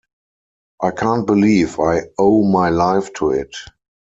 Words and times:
I 0.81 0.89
can't 0.89 1.27
believe 1.27 1.79
I 1.79 2.05
owe 2.17 2.43
my 2.43 2.69
life 2.69 3.13
to 3.17 3.29
it. 3.29 3.55